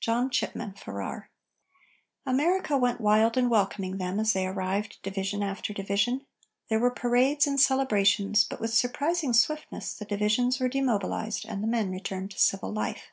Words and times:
JOHN 0.00 0.28
CHIPMAN 0.30 0.72
FARRAR. 0.72 1.30
America 2.26 2.76
went 2.76 3.00
wild 3.00 3.36
in 3.36 3.48
welcoming 3.48 3.98
them, 3.98 4.18
as 4.18 4.32
they 4.32 4.44
arrived 4.44 4.98
division 5.04 5.40
after 5.40 5.72
division. 5.72 6.26
There 6.68 6.80
were 6.80 6.90
parades 6.90 7.46
and 7.46 7.60
celebrations; 7.60 8.42
but 8.42 8.60
with 8.60 8.74
surprising 8.74 9.32
swiftness 9.32 9.94
the 9.94 10.04
divisions 10.04 10.58
were 10.58 10.66
demobilized 10.68 11.46
and 11.46 11.62
the 11.62 11.68
men 11.68 11.92
returned 11.92 12.32
to 12.32 12.40
civil 12.40 12.72
life. 12.72 13.12